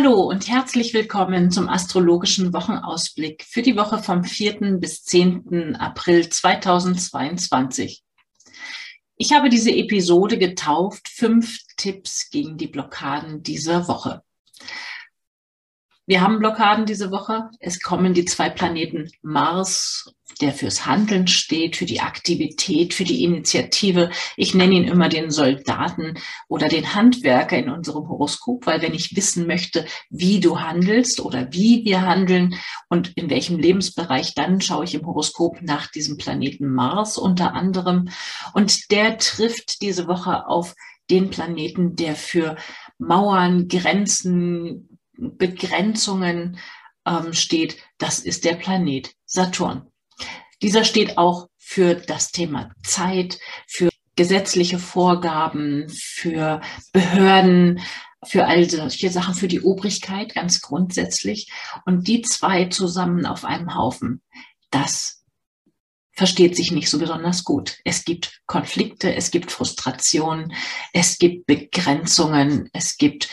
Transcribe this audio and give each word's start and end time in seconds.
Hallo 0.00 0.22
und 0.22 0.48
herzlich 0.48 0.94
willkommen 0.94 1.50
zum 1.50 1.68
astrologischen 1.68 2.52
Wochenausblick 2.52 3.42
für 3.42 3.62
die 3.62 3.76
Woche 3.76 4.00
vom 4.00 4.22
4. 4.22 4.78
bis 4.78 5.02
10. 5.02 5.74
April 5.74 6.28
2022. 6.28 8.04
Ich 9.16 9.32
habe 9.32 9.48
diese 9.48 9.72
Episode 9.72 10.38
getauft, 10.38 11.08
fünf 11.08 11.58
Tipps 11.76 12.30
gegen 12.30 12.56
die 12.56 12.68
Blockaden 12.68 13.42
dieser 13.42 13.88
Woche. 13.88 14.22
Wir 16.08 16.22
haben 16.22 16.38
Blockaden 16.38 16.86
diese 16.86 17.10
Woche. 17.10 17.50
Es 17.60 17.82
kommen 17.82 18.14
die 18.14 18.24
zwei 18.24 18.48
Planeten 18.48 19.10
Mars, 19.20 20.14
der 20.40 20.52
fürs 20.54 20.86
Handeln 20.86 21.26
steht, 21.26 21.76
für 21.76 21.84
die 21.84 22.00
Aktivität, 22.00 22.94
für 22.94 23.04
die 23.04 23.24
Initiative. 23.24 24.08
Ich 24.34 24.54
nenne 24.54 24.72
ihn 24.72 24.88
immer 24.88 25.10
den 25.10 25.30
Soldaten 25.30 26.14
oder 26.48 26.68
den 26.68 26.94
Handwerker 26.94 27.58
in 27.58 27.68
unserem 27.68 28.08
Horoskop, 28.08 28.66
weil 28.66 28.80
wenn 28.80 28.94
ich 28.94 29.16
wissen 29.16 29.46
möchte, 29.46 29.84
wie 30.08 30.40
du 30.40 30.58
handelst 30.58 31.20
oder 31.20 31.52
wie 31.52 31.84
wir 31.84 32.00
handeln 32.00 32.54
und 32.88 33.12
in 33.14 33.28
welchem 33.28 33.58
Lebensbereich, 33.58 34.34
dann 34.34 34.62
schaue 34.62 34.84
ich 34.84 34.94
im 34.94 35.04
Horoskop 35.04 35.60
nach 35.60 35.88
diesem 35.90 36.16
Planeten 36.16 36.70
Mars 36.70 37.18
unter 37.18 37.52
anderem. 37.52 38.08
Und 38.54 38.90
der 38.92 39.18
trifft 39.18 39.82
diese 39.82 40.08
Woche 40.08 40.46
auf 40.46 40.74
den 41.10 41.28
Planeten, 41.28 41.96
der 41.96 42.16
für 42.16 42.56
Mauern, 42.96 43.68
Grenzen, 43.68 44.97
Begrenzungen 45.18 46.58
ähm, 47.06 47.32
steht, 47.32 47.78
das 47.98 48.20
ist 48.20 48.44
der 48.44 48.54
Planet 48.54 49.12
Saturn. 49.26 49.90
Dieser 50.62 50.84
steht 50.84 51.18
auch 51.18 51.48
für 51.58 51.94
das 51.94 52.32
Thema 52.32 52.70
Zeit, 52.82 53.38
für 53.66 53.90
gesetzliche 54.16 54.78
Vorgaben, 54.78 55.88
für 55.88 56.60
Behörden, 56.92 57.80
für 58.24 58.46
all 58.46 58.68
solche 58.68 59.10
Sachen, 59.10 59.34
für 59.34 59.48
die 59.48 59.60
Obrigkeit 59.60 60.34
ganz 60.34 60.60
grundsätzlich. 60.60 61.52
Und 61.84 62.08
die 62.08 62.22
zwei 62.22 62.64
zusammen 62.66 63.26
auf 63.26 63.44
einem 63.44 63.76
Haufen, 63.76 64.22
das 64.70 65.22
versteht 66.12 66.56
sich 66.56 66.72
nicht 66.72 66.90
so 66.90 66.98
besonders 66.98 67.44
gut. 67.44 67.78
Es 67.84 68.04
gibt 68.04 68.40
Konflikte, 68.46 69.14
es 69.14 69.30
gibt 69.30 69.52
Frustrationen, 69.52 70.52
es 70.92 71.18
gibt 71.18 71.46
Begrenzungen, 71.46 72.68
es 72.72 72.96
gibt 72.96 73.28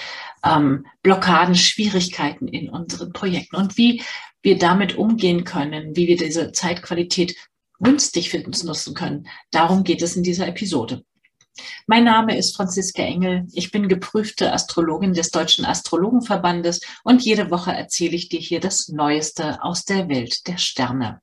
ähm, 0.45 0.85
Blockaden, 1.01 1.55
Schwierigkeiten 1.55 2.47
in 2.47 2.69
unseren 2.69 3.11
Projekten 3.13 3.55
und 3.55 3.77
wie 3.77 4.03
wir 4.41 4.57
damit 4.57 4.95
umgehen 4.95 5.43
können, 5.43 5.95
wie 5.95 6.07
wir 6.07 6.17
diese 6.17 6.51
Zeitqualität 6.51 7.35
günstig 7.79 8.29
für 8.29 8.43
uns 8.43 8.63
nutzen 8.63 8.93
können. 8.93 9.27
Darum 9.51 9.83
geht 9.83 10.01
es 10.01 10.15
in 10.15 10.23
dieser 10.23 10.47
Episode. 10.47 11.03
Mein 11.87 12.03
Name 12.03 12.37
ist 12.37 12.55
Franziska 12.55 13.01
Engel. 13.01 13.47
Ich 13.53 13.71
bin 13.71 13.87
geprüfte 13.87 14.51
Astrologin 14.51 15.13
des 15.13 15.31
Deutschen 15.31 15.65
Astrologenverbandes 15.65 16.81
und 17.03 17.23
jede 17.23 17.49
Woche 17.49 17.71
erzähle 17.71 18.15
ich 18.15 18.29
dir 18.29 18.39
hier 18.39 18.59
das 18.59 18.89
Neueste 18.89 19.63
aus 19.63 19.85
der 19.85 20.09
Welt 20.09 20.47
der 20.47 20.57
Sterne. 20.57 21.21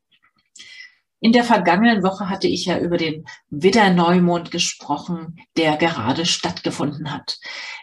In 1.23 1.31
der 1.31 1.45
vergangenen 1.45 2.03
Woche 2.03 2.28
hatte 2.28 2.48
ich 2.48 2.65
ja 2.65 2.81
über 2.81 2.97
den 2.97 3.25
Widder-Neumond 3.48 4.51
gesprochen, 4.51 5.37
der 5.56 5.77
gerade 5.77 6.27
stattgefunden 6.27 7.12
hat. 7.12 7.39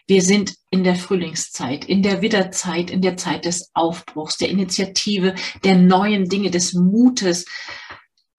Wir 0.07 0.21
sind 0.21 0.55
in 0.71 0.83
der 0.83 0.95
Frühlingszeit, 0.95 1.85
in 1.85 2.03
der 2.03 2.21
Widderzeit, 2.21 2.91
in 2.91 3.01
der 3.01 3.15
Zeit 3.15 3.45
des 3.45 3.71
Aufbruchs, 3.73 4.35
der 4.35 4.49
Initiative, 4.49 5.35
der 5.63 5.75
neuen 5.75 6.27
Dinge, 6.27 6.51
des 6.51 6.73
Mutes. 6.73 7.45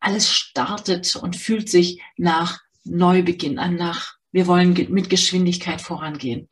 Alles 0.01 0.29
startet 0.29 1.17
und 1.17 1.35
fühlt 1.35 1.70
sich 1.70 2.03
nach 2.19 2.59
Neubeginn 2.85 3.59
an, 3.59 3.77
nach 3.77 4.17
wir 4.33 4.47
wollen 4.47 4.75
mit 4.91 5.09
Geschwindigkeit 5.09 5.81
vorangehen. 5.81 6.51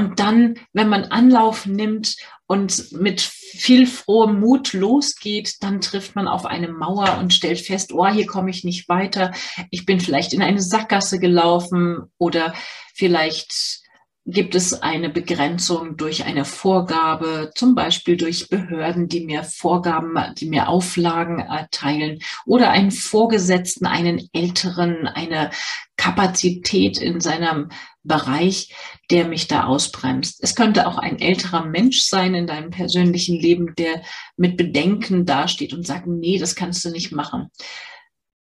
Und 0.00 0.18
dann, 0.18 0.54
wenn 0.72 0.88
man 0.88 1.04
Anlauf 1.04 1.66
nimmt 1.66 2.16
und 2.46 2.90
mit 2.90 3.20
viel 3.20 3.86
frohem 3.86 4.40
Mut 4.40 4.72
losgeht, 4.72 5.62
dann 5.62 5.82
trifft 5.82 6.16
man 6.16 6.26
auf 6.26 6.46
eine 6.46 6.68
Mauer 6.68 7.18
und 7.18 7.34
stellt 7.34 7.60
fest, 7.60 7.92
oh, 7.92 8.06
hier 8.06 8.24
komme 8.24 8.48
ich 8.48 8.64
nicht 8.64 8.88
weiter. 8.88 9.30
Ich 9.70 9.84
bin 9.84 10.00
vielleicht 10.00 10.32
in 10.32 10.40
eine 10.40 10.62
Sackgasse 10.62 11.18
gelaufen 11.18 12.04
oder 12.16 12.54
vielleicht 12.94 13.79
gibt 14.26 14.54
es 14.54 14.82
eine 14.82 15.08
Begrenzung 15.08 15.96
durch 15.96 16.24
eine 16.24 16.44
Vorgabe, 16.44 17.50
zum 17.54 17.74
Beispiel 17.74 18.16
durch 18.16 18.48
Behörden, 18.48 19.08
die 19.08 19.24
mir 19.24 19.42
Vorgaben, 19.42 20.16
die 20.36 20.46
mir 20.46 20.68
Auflagen 20.68 21.40
erteilen 21.40 22.20
oder 22.44 22.70
einen 22.70 22.90
Vorgesetzten, 22.90 23.86
einen 23.86 24.28
Älteren, 24.32 25.06
eine 25.06 25.50
Kapazität 25.96 26.98
in 26.98 27.20
seinem 27.20 27.70
Bereich, 28.02 28.74
der 29.10 29.26
mich 29.26 29.48
da 29.48 29.64
ausbremst. 29.64 30.42
Es 30.42 30.54
könnte 30.54 30.86
auch 30.86 30.98
ein 30.98 31.18
älterer 31.18 31.64
Mensch 31.64 32.02
sein 32.02 32.34
in 32.34 32.46
deinem 32.46 32.70
persönlichen 32.70 33.38
Leben, 33.38 33.74
der 33.76 34.02
mit 34.36 34.56
Bedenken 34.56 35.26
dasteht 35.26 35.74
und 35.74 35.86
sagt, 35.86 36.06
nee, 36.06 36.38
das 36.38 36.54
kannst 36.54 36.84
du 36.84 36.90
nicht 36.90 37.12
machen. 37.12 37.50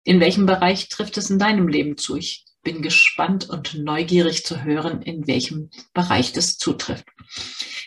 In 0.05 0.19
welchem 0.19 0.45
Bereich 0.45 0.89
trifft 0.89 1.17
es 1.17 1.29
in 1.29 1.39
deinem 1.39 1.67
Leben 1.67 1.97
zu? 1.97 2.17
Ich 2.17 2.42
bin 2.63 2.81
gespannt 2.81 3.49
und 3.49 3.75
neugierig 3.77 4.45
zu 4.45 4.63
hören, 4.63 5.01
in 5.01 5.27
welchem 5.27 5.69
Bereich 5.93 6.31
das 6.31 6.57
zutrifft. 6.57 7.05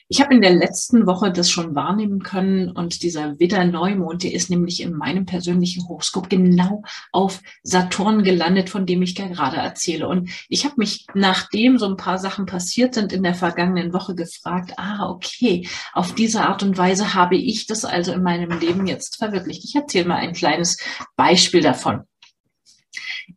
Ich 0.08 0.20
habe 0.20 0.34
in 0.34 0.40
der 0.40 0.54
letzten 0.54 1.06
Woche 1.06 1.32
das 1.32 1.50
schon 1.50 1.74
wahrnehmen 1.74 2.22
können 2.22 2.70
und 2.70 3.02
dieser 3.02 3.40
Widder-Neumond, 3.40 4.22
der 4.22 4.34
ist 4.34 4.50
nämlich 4.50 4.80
in 4.80 4.92
meinem 4.92 5.26
persönlichen 5.26 5.88
Horoskop 5.88 6.30
genau 6.30 6.82
auf 7.10 7.40
Saturn 7.64 8.22
gelandet, 8.22 8.70
von 8.70 8.86
dem 8.86 9.02
ich 9.02 9.16
gerade 9.16 9.56
erzähle. 9.56 10.06
Und 10.06 10.30
ich 10.48 10.64
habe 10.64 10.76
mich, 10.76 11.06
nachdem 11.14 11.78
so 11.78 11.86
ein 11.86 11.96
paar 11.96 12.18
Sachen 12.18 12.46
passiert 12.46 12.94
sind 12.94 13.12
in 13.12 13.24
der 13.24 13.34
vergangenen 13.34 13.92
Woche, 13.92 14.14
gefragt, 14.14 14.74
ah, 14.76 15.10
okay, 15.10 15.66
auf 15.92 16.14
diese 16.14 16.42
Art 16.42 16.62
und 16.62 16.78
Weise 16.78 17.14
habe 17.14 17.36
ich 17.36 17.66
das 17.66 17.84
also 17.84 18.12
in 18.12 18.22
meinem 18.22 18.60
Leben 18.60 18.86
jetzt 18.86 19.16
verwirklicht. 19.16 19.64
Ich 19.64 19.74
erzähle 19.74 20.06
mal 20.06 20.18
ein 20.18 20.34
kleines 20.34 20.76
Beispiel 21.16 21.62
davon. 21.62 22.04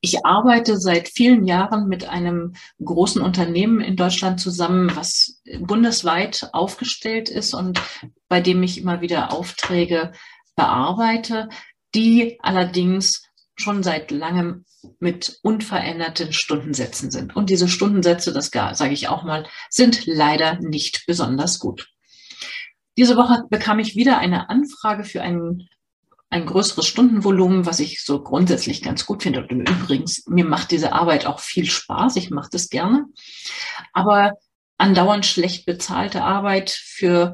Ich 0.01 0.25
arbeite 0.25 0.79
seit 0.79 1.09
vielen 1.09 1.45
Jahren 1.45 1.87
mit 1.87 2.07
einem 2.07 2.53
großen 2.83 3.21
Unternehmen 3.21 3.81
in 3.81 3.95
Deutschland 3.95 4.39
zusammen, 4.39 4.95
was 4.95 5.41
bundesweit 5.59 6.49
aufgestellt 6.53 7.29
ist 7.29 7.53
und 7.53 7.81
bei 8.29 8.39
dem 8.39 8.63
ich 8.63 8.77
immer 8.77 9.01
wieder 9.01 9.33
Aufträge 9.33 10.13
bearbeite, 10.55 11.49
die 11.95 12.37
allerdings 12.41 13.23
schon 13.55 13.83
seit 13.83 14.11
langem 14.11 14.63
mit 14.99 15.39
unveränderten 15.43 16.31
Stundensätzen 16.31 17.11
sind. 17.11 17.35
Und 17.35 17.49
diese 17.49 17.67
Stundensätze, 17.67 18.31
das 18.31 18.51
sage 18.51 18.93
ich 18.93 19.09
auch 19.09 19.23
mal, 19.23 19.45
sind 19.69 20.05
leider 20.05 20.59
nicht 20.59 21.03
besonders 21.07 21.59
gut. 21.59 21.89
Diese 22.97 23.17
Woche 23.17 23.43
bekam 23.49 23.79
ich 23.79 23.95
wieder 23.95 24.17
eine 24.17 24.49
Anfrage 24.49 25.03
für 25.03 25.21
einen 25.21 25.67
ein 26.29 26.45
größeres 26.45 26.85
Stundenvolumen, 26.85 27.65
was 27.65 27.79
ich 27.79 28.03
so 28.03 28.21
grundsätzlich 28.21 28.81
ganz 28.81 29.05
gut 29.05 29.23
finde. 29.23 29.41
Und 29.41 29.67
übrigens, 29.67 30.25
mir 30.27 30.45
macht 30.45 30.71
diese 30.71 30.93
Arbeit 30.93 31.25
auch 31.25 31.39
viel 31.39 31.65
Spaß. 31.65 32.15
Ich 32.17 32.29
mache 32.29 32.49
das 32.51 32.69
gerne. 32.69 33.05
Aber 33.93 34.33
andauernd 34.77 35.25
schlecht 35.25 35.65
bezahlte 35.65 36.23
Arbeit 36.23 36.69
für 36.69 37.33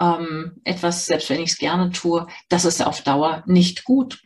ähm, 0.00 0.60
etwas, 0.64 1.06
selbst 1.06 1.28
wenn 1.30 1.40
ich 1.40 1.50
es 1.50 1.58
gerne 1.58 1.90
tue, 1.90 2.26
das 2.48 2.64
ist 2.64 2.84
auf 2.84 3.02
Dauer 3.02 3.42
nicht 3.46 3.84
gut 3.84 4.22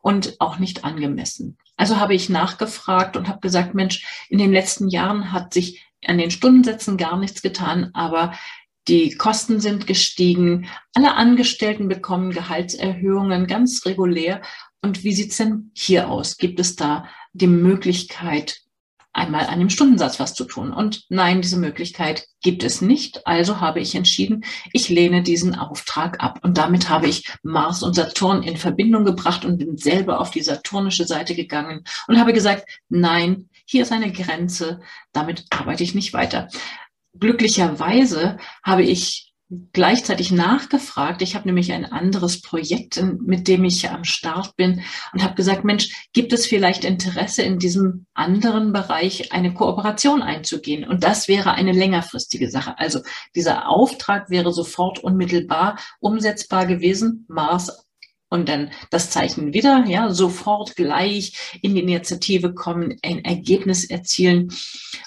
und 0.00 0.40
auch 0.40 0.58
nicht 0.58 0.84
angemessen. 0.84 1.58
Also 1.76 1.98
habe 1.98 2.14
ich 2.14 2.28
nachgefragt 2.28 3.16
und 3.16 3.28
habe 3.28 3.40
gesagt, 3.40 3.74
Mensch, 3.74 4.26
in 4.28 4.38
den 4.38 4.52
letzten 4.52 4.88
Jahren 4.88 5.32
hat 5.32 5.52
sich 5.52 5.84
an 6.06 6.18
den 6.18 6.30
Stundensätzen 6.30 6.96
gar 6.96 7.16
nichts 7.18 7.42
getan, 7.42 7.90
aber 7.92 8.32
die 8.88 9.14
Kosten 9.16 9.60
sind 9.60 9.86
gestiegen. 9.86 10.68
Alle 10.94 11.14
Angestellten 11.14 11.88
bekommen 11.88 12.30
Gehaltserhöhungen 12.30 13.46
ganz 13.46 13.84
regulär. 13.84 14.40
Und 14.82 15.04
wie 15.04 15.12
sieht's 15.12 15.36
denn 15.36 15.70
hier 15.74 16.08
aus? 16.08 16.36
Gibt 16.38 16.58
es 16.60 16.76
da 16.76 17.06
die 17.32 17.46
Möglichkeit, 17.46 18.62
einmal 19.12 19.46
an 19.46 19.58
dem 19.58 19.70
Stundensatz 19.70 20.20
was 20.20 20.34
zu 20.34 20.44
tun? 20.44 20.72
Und 20.72 21.04
nein, 21.08 21.42
diese 21.42 21.58
Möglichkeit 21.58 22.26
gibt 22.40 22.64
es 22.64 22.80
nicht. 22.80 23.26
Also 23.26 23.60
habe 23.60 23.80
ich 23.80 23.94
entschieden, 23.94 24.44
ich 24.72 24.88
lehne 24.88 25.22
diesen 25.22 25.54
Auftrag 25.54 26.22
ab. 26.22 26.40
Und 26.42 26.56
damit 26.56 26.88
habe 26.88 27.08
ich 27.08 27.28
Mars 27.42 27.82
und 27.82 27.94
Saturn 27.94 28.42
in 28.42 28.56
Verbindung 28.56 29.04
gebracht 29.04 29.44
und 29.44 29.58
bin 29.58 29.76
selber 29.76 30.20
auf 30.20 30.30
die 30.30 30.42
saturnische 30.42 31.04
Seite 31.04 31.34
gegangen 31.34 31.84
und 32.06 32.18
habe 32.18 32.32
gesagt, 32.32 32.64
nein, 32.88 33.50
hier 33.66 33.82
ist 33.82 33.92
eine 33.92 34.12
Grenze, 34.12 34.80
damit 35.12 35.44
arbeite 35.50 35.82
ich 35.82 35.94
nicht 35.94 36.14
weiter 36.14 36.48
glücklicherweise 37.18 38.38
habe 38.62 38.82
ich 38.82 39.28
gleichzeitig 39.72 40.30
nachgefragt. 40.30 41.22
Ich 41.22 41.34
habe 41.34 41.48
nämlich 41.48 41.72
ein 41.72 41.86
anderes 41.86 42.42
Projekt, 42.42 43.02
mit 43.20 43.48
dem 43.48 43.64
ich 43.64 43.88
am 43.88 44.04
Start 44.04 44.56
bin 44.56 44.82
und 45.12 45.22
habe 45.22 45.34
gesagt, 45.34 45.64
Mensch, 45.64 46.08
gibt 46.12 46.32
es 46.34 46.46
vielleicht 46.46 46.84
Interesse 46.84 47.42
in 47.42 47.58
diesem 47.58 48.06
anderen 48.12 48.72
Bereich 48.72 49.32
eine 49.32 49.54
Kooperation 49.54 50.20
einzugehen? 50.22 50.84
Und 50.84 51.02
das 51.02 51.28
wäre 51.28 51.52
eine 51.52 51.72
längerfristige 51.72 52.50
Sache. 52.50 52.78
Also 52.78 53.00
dieser 53.34 53.68
Auftrag 53.68 54.28
wäre 54.28 54.52
sofort 54.52 54.98
unmittelbar 54.98 55.78
umsetzbar 56.00 56.66
gewesen. 56.66 57.24
Mars 57.28 57.87
und 58.28 58.48
dann 58.48 58.70
das 58.90 59.10
Zeichen 59.10 59.52
wieder, 59.52 59.84
ja, 59.86 60.12
sofort 60.12 60.76
gleich 60.76 61.58
in 61.62 61.74
die 61.74 61.82
Initiative 61.82 62.54
kommen, 62.54 62.96
ein 63.02 63.24
Ergebnis 63.24 63.84
erzielen. 63.84 64.52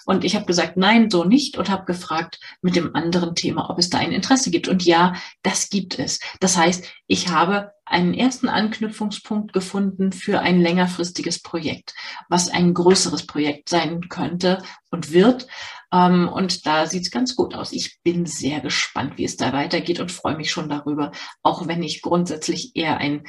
Und 0.06 0.24
ich 0.24 0.36
habe 0.36 0.46
gesagt, 0.46 0.78
nein, 0.78 1.10
so 1.10 1.24
nicht 1.24 1.58
und 1.58 1.70
habe 1.70 1.86
gefragt 1.86 2.40
mit 2.62 2.76
dem 2.76 2.96
anderen 2.96 3.36
Thema, 3.36 3.70
ob 3.70 3.78
es 3.80 3.90
da 3.90 4.00
ein 4.00 4.12
Interesse 4.12 4.52
gibt. 4.52 4.68
Und 4.68 4.86
ja, 4.86 5.14
das 5.44 5.70
gibt 5.70 6.00
es. 6.00 6.20
Das 6.40 6.58
heißt, 6.58 6.86
ich 7.08 7.30
habe 7.30 7.72
einen 7.86 8.14
ersten 8.14 8.48
Anknüpfungspunkt 8.48 9.54
gefunden 9.54 10.12
für 10.14 10.40
ein 10.40 10.62
längerfristiges 10.62 11.42
Projekt, 11.42 11.94
was 12.30 12.50
ein 12.50 12.74
größeres 12.74 13.28
Projekt 13.28 13.70
sein 13.70 14.08
könnte 14.08 14.64
und 14.90 15.12
wird. 15.12 15.48
Ähm, 15.92 16.30
und 16.30 16.66
da 16.66 16.88
sieht 16.88 17.04
es 17.04 17.12
ganz 17.12 17.36
gut 17.36 17.54
aus. 17.56 17.72
Ich 17.72 18.00
bin 18.04 18.26
sehr 18.26 18.62
gespannt, 18.62 19.18
wie 19.18 19.26
es 19.26 19.38
da 19.38 19.54
weitergeht 19.54 20.00
und 20.00 20.12
freue 20.12 20.38
mich 20.38 20.52
schon 20.52 20.70
darüber, 20.70 21.12
auch 21.44 21.68
wenn 21.68 21.84
ich 21.84 22.02
grundsätzlich 22.02 22.76
eher 22.76 22.98
ein, 22.98 23.24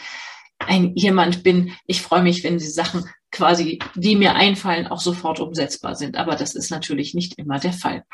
ein 0.58 0.94
jemand 0.94 1.42
bin. 1.42 1.72
Ich 1.86 2.02
freue 2.02 2.22
mich, 2.22 2.44
wenn 2.44 2.58
die 2.58 2.64
Sachen 2.64 3.08
quasi, 3.30 3.78
die 3.94 4.16
mir 4.16 4.34
einfallen, 4.34 4.86
auch 4.86 5.00
sofort 5.00 5.40
umsetzbar 5.40 5.94
sind. 5.94 6.16
Aber 6.16 6.36
das 6.36 6.54
ist 6.54 6.70
natürlich 6.70 7.14
nicht 7.14 7.38
immer 7.38 7.58
der 7.58 7.72
Fall. 7.72 8.04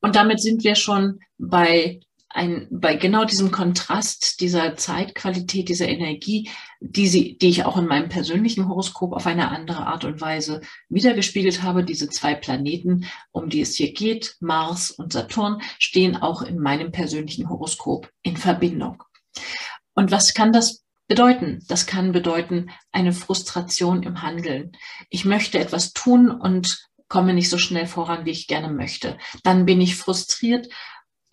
Und 0.00 0.16
damit 0.16 0.40
sind 0.40 0.64
wir 0.64 0.74
schon 0.74 1.20
bei 1.38 2.00
ein, 2.34 2.66
bei 2.68 2.96
genau 2.96 3.24
diesem 3.24 3.52
Kontrast 3.52 4.40
dieser 4.40 4.74
Zeitqualität, 4.74 5.68
dieser 5.68 5.88
Energie, 5.88 6.50
die, 6.80 7.06
sie, 7.06 7.38
die 7.38 7.48
ich 7.48 7.64
auch 7.64 7.78
in 7.78 7.86
meinem 7.86 8.08
persönlichen 8.08 8.68
Horoskop 8.68 9.12
auf 9.12 9.26
eine 9.26 9.50
andere 9.50 9.86
Art 9.86 10.04
und 10.04 10.20
Weise 10.20 10.60
wiedergespiegelt 10.88 11.62
habe, 11.62 11.84
diese 11.84 12.08
zwei 12.08 12.34
Planeten, 12.34 13.06
um 13.30 13.48
die 13.48 13.60
es 13.60 13.76
hier 13.76 13.92
geht, 13.92 14.36
Mars 14.40 14.90
und 14.90 15.12
Saturn, 15.12 15.62
stehen 15.78 16.16
auch 16.16 16.42
in 16.42 16.58
meinem 16.58 16.90
persönlichen 16.90 17.48
Horoskop 17.48 18.10
in 18.22 18.36
Verbindung. 18.36 19.04
Und 19.94 20.10
was 20.10 20.34
kann 20.34 20.52
das 20.52 20.82
bedeuten? 21.06 21.62
Das 21.68 21.86
kann 21.86 22.10
bedeuten 22.10 22.70
eine 22.90 23.12
Frustration 23.12 24.02
im 24.02 24.22
Handeln. 24.22 24.72
Ich 25.08 25.24
möchte 25.24 25.60
etwas 25.60 25.92
tun 25.92 26.32
und 26.32 26.88
komme 27.06 27.32
nicht 27.32 27.48
so 27.48 27.58
schnell 27.58 27.86
voran, 27.86 28.24
wie 28.24 28.32
ich 28.32 28.48
gerne 28.48 28.72
möchte. 28.72 29.18
Dann 29.44 29.66
bin 29.66 29.80
ich 29.80 29.94
frustriert 29.94 30.66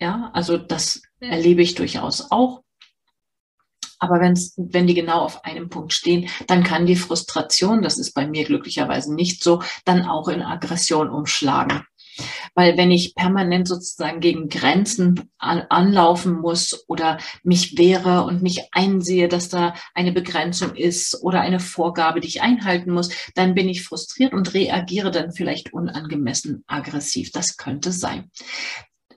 ja, 0.00 0.30
also 0.32 0.58
das 0.58 1.02
erlebe 1.20 1.62
ich 1.62 1.74
durchaus 1.74 2.30
auch. 2.30 2.62
Aber 4.02 4.20
wenn's, 4.20 4.54
wenn 4.56 4.88
die 4.88 4.94
genau 4.94 5.20
auf 5.20 5.44
einem 5.44 5.68
Punkt 5.68 5.92
stehen, 5.92 6.28
dann 6.48 6.64
kann 6.64 6.86
die 6.86 6.96
Frustration, 6.96 7.82
das 7.82 7.98
ist 7.98 8.14
bei 8.14 8.26
mir 8.26 8.44
glücklicherweise 8.44 9.14
nicht 9.14 9.44
so, 9.44 9.62
dann 9.84 10.04
auch 10.06 10.26
in 10.26 10.42
Aggression 10.42 11.08
umschlagen. 11.08 11.84
Weil 12.54 12.76
wenn 12.76 12.90
ich 12.90 13.14
permanent 13.14 13.68
sozusagen 13.68 14.18
gegen 14.18 14.48
Grenzen 14.48 15.30
an, 15.38 15.62
anlaufen 15.70 16.34
muss 16.34 16.84
oder 16.88 17.18
mich 17.44 17.78
wehre 17.78 18.24
und 18.24 18.42
nicht 18.42 18.68
einsehe, 18.72 19.28
dass 19.28 19.48
da 19.48 19.74
eine 19.94 20.12
Begrenzung 20.12 20.74
ist 20.74 21.22
oder 21.22 21.40
eine 21.40 21.60
Vorgabe, 21.60 22.20
die 22.20 22.28
ich 22.28 22.42
einhalten 22.42 22.90
muss, 22.90 23.10
dann 23.36 23.54
bin 23.54 23.68
ich 23.68 23.84
frustriert 23.84 24.32
und 24.32 24.52
reagiere 24.52 25.12
dann 25.12 25.32
vielleicht 25.32 25.72
unangemessen 25.72 26.64
aggressiv. 26.66 27.30
Das 27.30 27.56
könnte 27.56 27.92
sein 27.92 28.30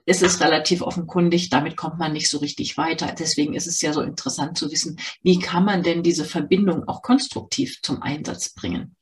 ist 0.06 0.22
es 0.22 0.40
relativ 0.40 0.82
offenkundig, 0.82 1.50
damit 1.50 1.76
kommt 1.76 1.98
man 1.98 2.12
nicht 2.12 2.30
so 2.30 2.38
richtig 2.38 2.78
weiter. 2.78 3.12
Deswegen 3.12 3.54
ist 3.54 3.66
es 3.66 3.82
ja 3.82 3.92
so 3.92 4.00
interessant 4.00 4.56
zu 4.56 4.70
wissen, 4.70 4.98
wie 5.22 5.40
kann 5.40 5.64
man 5.64 5.82
denn 5.82 6.02
diese 6.02 6.24
Verbindung 6.24 6.88
auch 6.88 7.02
konstruktiv 7.02 7.82
zum 7.82 8.02
Einsatz 8.02 8.54
bringen. 8.54 8.96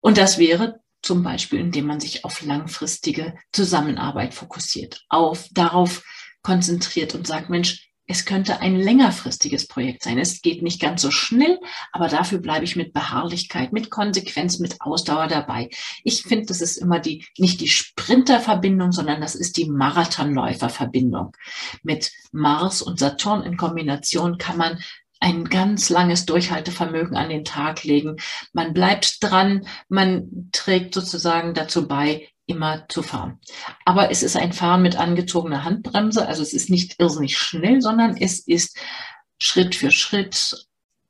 Und 0.00 0.18
das 0.18 0.38
wäre 0.38 0.80
zum 1.00 1.22
Beispiel, 1.22 1.58
indem 1.58 1.86
man 1.86 2.00
sich 2.00 2.24
auf 2.24 2.42
langfristige 2.42 3.34
Zusammenarbeit 3.50 4.34
fokussiert, 4.34 5.04
auf 5.08 5.48
darauf 5.52 6.04
konzentriert 6.42 7.14
und 7.14 7.26
sagt, 7.26 7.48
Mensch, 7.48 7.91
es 8.06 8.24
könnte 8.24 8.60
ein 8.60 8.76
längerfristiges 8.76 9.68
Projekt 9.68 10.02
sein. 10.02 10.18
Es 10.18 10.42
geht 10.42 10.62
nicht 10.62 10.80
ganz 10.80 11.02
so 11.02 11.10
schnell, 11.10 11.58
aber 11.92 12.08
dafür 12.08 12.38
bleibe 12.38 12.64
ich 12.64 12.76
mit 12.76 12.92
Beharrlichkeit, 12.92 13.72
mit 13.72 13.90
Konsequenz, 13.90 14.58
mit 14.58 14.80
Ausdauer 14.80 15.28
dabei. 15.28 15.70
Ich 16.02 16.22
finde, 16.22 16.46
das 16.46 16.60
ist 16.60 16.78
immer 16.78 16.98
die, 16.98 17.24
nicht 17.38 17.60
die 17.60 17.68
Sprinterverbindung, 17.68 18.92
sondern 18.92 19.20
das 19.20 19.34
ist 19.34 19.56
die 19.56 19.70
Marathonläuferverbindung. 19.70 21.36
Mit 21.82 22.10
Mars 22.32 22.82
und 22.82 22.98
Saturn 22.98 23.42
in 23.42 23.56
Kombination 23.56 24.36
kann 24.36 24.56
man 24.56 24.78
ein 25.20 25.44
ganz 25.44 25.88
langes 25.88 26.26
Durchhaltevermögen 26.26 27.16
an 27.16 27.28
den 27.28 27.44
Tag 27.44 27.84
legen. 27.84 28.16
Man 28.52 28.74
bleibt 28.74 29.22
dran, 29.22 29.66
man 29.88 30.48
trägt 30.50 30.94
sozusagen 30.94 31.54
dazu 31.54 31.86
bei, 31.86 32.28
immer 32.46 32.86
zu 32.88 33.02
fahren. 33.02 33.40
Aber 33.84 34.10
es 34.10 34.22
ist 34.22 34.36
ein 34.36 34.52
Fahren 34.52 34.82
mit 34.82 34.96
angezogener 34.96 35.64
Handbremse, 35.64 36.26
also 36.26 36.42
es 36.42 36.52
ist 36.52 36.70
nicht 36.70 37.00
irrsinnig 37.00 37.38
schnell, 37.38 37.80
sondern 37.80 38.16
es 38.16 38.40
ist 38.40 38.78
Schritt 39.38 39.74
für 39.74 39.90
Schritt 39.90 40.66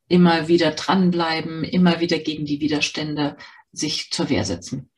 immer 0.09 0.49
wieder 0.49 0.73
dranbleiben, 0.73 1.65
immer 1.65 2.01
wieder 2.01 2.19
gegen 2.19 2.45
die 2.45 2.61
Widerstände 2.61 3.37
sich 3.73 4.11
zur 4.11 4.29
Wehr 4.29 4.45
setzen. 4.45 4.91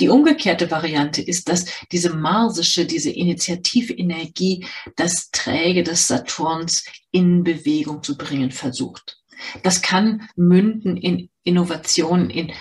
Die 0.00 0.08
umgekehrte 0.08 0.70
Variante 0.70 1.20
ist, 1.20 1.48
dass 1.48 1.66
diese 1.90 2.14
marsische, 2.14 2.86
diese 2.86 3.10
Initiativenergie 3.10 4.66
das 4.96 5.30
Träge 5.32 5.82
des 5.82 6.06
Saturns 6.06 6.84
in 7.10 7.42
Bewegung 7.42 8.02
zu 8.02 8.16
bringen 8.16 8.52
versucht. 8.52 9.20
Das 9.62 9.82
kann 9.82 10.28
münden 10.36 10.96
in 10.96 11.30
Innovation, 11.42 12.30
in 12.30 12.52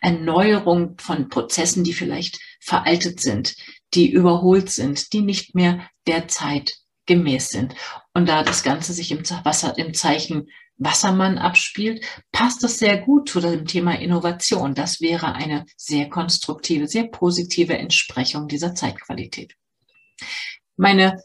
Erneuerung 0.00 0.96
von 0.98 1.28
Prozessen, 1.28 1.84
die 1.84 1.94
vielleicht 1.94 2.38
veraltet 2.60 3.20
sind, 3.20 3.54
die 3.94 4.10
überholt 4.10 4.70
sind, 4.70 5.12
die 5.12 5.22
nicht 5.22 5.54
mehr 5.54 5.88
der 6.06 6.28
Zeit 6.28 6.76
gemäß 7.06 7.48
sind. 7.48 7.74
Und 8.14 8.28
da 8.28 8.42
das 8.42 8.62
Ganze 8.62 8.92
sich 8.92 9.10
im, 9.10 9.28
Wasser, 9.44 9.76
im 9.78 9.94
Zeichen 9.94 10.48
Wassermann 10.76 11.38
abspielt, 11.38 12.04
passt 12.32 12.62
das 12.62 12.78
sehr 12.78 12.98
gut 12.98 13.28
zu 13.28 13.40
dem 13.40 13.66
Thema 13.66 13.98
Innovation. 13.98 14.74
Das 14.74 15.00
wäre 15.00 15.34
eine 15.34 15.66
sehr 15.76 16.08
konstruktive, 16.08 16.88
sehr 16.88 17.04
positive 17.04 17.76
Entsprechung 17.76 18.48
dieser 18.48 18.74
Zeitqualität. 18.74 19.54
Meine 20.76 21.22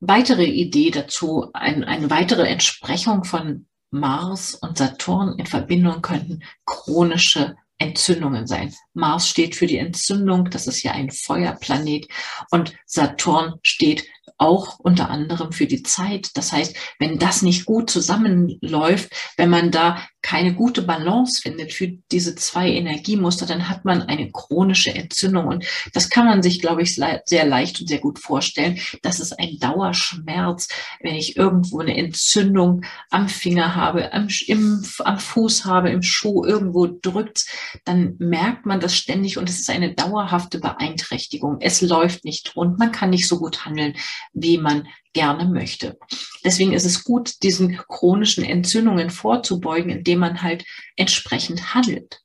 weitere 0.00 0.46
Idee 0.46 0.90
dazu, 0.90 1.50
ein, 1.52 1.84
eine 1.84 2.10
weitere 2.10 2.48
Entsprechung 2.48 3.22
von 3.22 3.68
Mars 3.92 4.54
und 4.54 4.78
Saturn 4.78 5.38
in 5.38 5.46
Verbindung 5.46 6.02
könnten 6.02 6.42
chronische 6.66 7.56
Entzündungen 7.78 8.46
sein. 8.46 8.74
Mars 8.94 9.28
steht 9.28 9.54
für 9.54 9.66
die 9.66 9.78
Entzündung, 9.78 10.50
das 10.50 10.66
ist 10.66 10.82
ja 10.82 10.92
ein 10.92 11.10
Feuerplanet 11.10 12.08
und 12.50 12.74
Saturn 12.86 13.58
steht 13.62 14.04
auch 14.38 14.78
unter 14.78 15.10
anderem 15.10 15.52
für 15.52 15.66
die 15.66 15.82
Zeit. 15.82 16.30
Das 16.34 16.52
heißt, 16.52 16.76
wenn 16.98 17.18
das 17.18 17.42
nicht 17.42 17.64
gut 17.64 17.90
zusammenläuft, 17.90 19.12
wenn 19.36 19.50
man 19.50 19.70
da 19.70 19.98
keine 20.22 20.54
gute 20.54 20.82
Balance 20.82 21.42
findet 21.42 21.72
für 21.72 21.88
diese 22.10 22.36
zwei 22.36 22.70
Energiemuster, 22.70 23.44
dann 23.44 23.68
hat 23.68 23.84
man 23.84 24.02
eine 24.02 24.30
chronische 24.30 24.94
Entzündung. 24.94 25.46
Und 25.46 25.64
das 25.92 26.10
kann 26.10 26.26
man 26.26 26.42
sich, 26.42 26.60
glaube 26.60 26.82
ich, 26.82 26.94
sehr 26.94 27.44
leicht 27.44 27.80
und 27.80 27.88
sehr 27.88 27.98
gut 27.98 28.20
vorstellen. 28.20 28.78
Das 29.02 29.18
ist 29.18 29.38
ein 29.38 29.58
Dauerschmerz, 29.58 30.68
wenn 31.00 31.16
ich 31.16 31.36
irgendwo 31.36 31.80
eine 31.80 31.96
Entzündung 31.96 32.84
am 33.10 33.28
Finger 33.28 33.74
habe, 33.74 34.12
am, 34.12 34.28
im, 34.46 34.84
am 35.00 35.18
Fuß 35.18 35.64
habe, 35.64 35.90
im 35.90 36.02
Schuh, 36.02 36.44
irgendwo 36.44 36.86
drückt, 36.86 37.46
dann 37.84 38.14
merkt 38.18 38.64
man 38.64 38.78
das 38.78 38.96
ständig 38.96 39.38
und 39.38 39.48
es 39.48 39.58
ist 39.58 39.70
eine 39.70 39.94
dauerhafte 39.94 40.60
Beeinträchtigung. 40.60 41.56
Es 41.60 41.80
läuft 41.80 42.24
nicht 42.24 42.54
rund, 42.54 42.78
man 42.78 42.92
kann 42.92 43.10
nicht 43.10 43.26
so 43.26 43.38
gut 43.38 43.64
handeln, 43.64 43.94
wie 44.32 44.58
man 44.58 44.88
gerne 45.12 45.46
möchte. 45.46 45.98
Deswegen 46.44 46.72
ist 46.72 46.86
es 46.86 47.04
gut, 47.04 47.42
diesen 47.42 47.76
chronischen 47.76 48.44
Entzündungen 48.44 49.10
vorzubeugen, 49.10 49.90
indem 49.90 50.20
man 50.20 50.42
halt 50.42 50.64
entsprechend 50.96 51.74
handelt. 51.74 52.20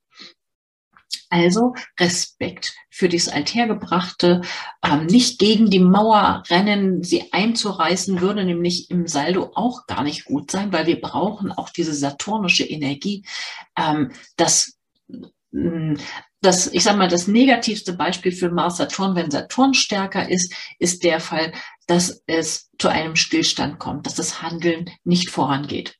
Also 1.29 1.73
Respekt 1.99 2.73
für 2.89 3.09
das 3.09 3.27
Althergebrachte, 3.27 4.41
ähm, 4.83 5.07
nicht 5.07 5.39
gegen 5.39 5.69
die 5.69 5.79
Mauer 5.79 6.43
rennen, 6.49 7.03
sie 7.03 7.33
einzureißen, 7.33 8.21
würde 8.21 8.45
nämlich 8.45 8.89
im 8.89 9.07
Saldo 9.07 9.51
auch 9.53 9.87
gar 9.87 10.03
nicht 10.03 10.23
gut 10.23 10.51
sein, 10.51 10.71
weil 10.71 10.87
wir 10.87 11.01
brauchen 11.01 11.51
auch 11.51 11.69
diese 11.69 11.93
saturnische 11.93 12.63
Energie, 12.63 13.25
ähm, 13.77 14.11
das 14.37 14.77
mm, 15.51 15.95
das, 16.41 16.67
ich 16.67 16.83
sage 16.83 16.97
mal, 16.97 17.07
das 17.07 17.27
negativste 17.27 17.93
Beispiel 17.93 18.31
für 18.31 18.51
Mars 18.51 18.77
Saturn, 18.77 19.15
wenn 19.15 19.31
Saturn 19.31 19.73
stärker 19.73 20.29
ist, 20.29 20.53
ist 20.77 21.03
der 21.03 21.19
Fall, 21.19 21.51
dass 21.87 22.21
es 22.27 22.69
zu 22.77 22.89
einem 22.89 23.15
Stillstand 23.15 23.79
kommt, 23.79 24.05
dass 24.05 24.15
das 24.15 24.41
Handeln 24.41 24.89
nicht 25.03 25.29
vorangeht. 25.29 25.95